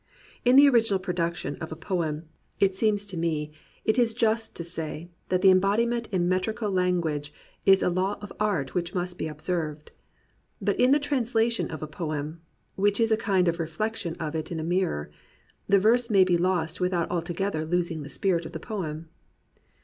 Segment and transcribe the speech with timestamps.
[0.43, 3.17] In the original production of a 38 POETRY IN THE PSALMS poem, it seems to
[3.17, 3.51] me,
[3.85, 7.31] it is just to say that the em bodiment in metrical language
[7.67, 9.91] is a law of art which must be observed.
[10.59, 12.41] But in the translation of a poem
[12.73, 15.11] (which is a kind of reflection of it in a mirror)
[15.69, 19.07] the verse may be lost without altogether losing the spirit of the poem.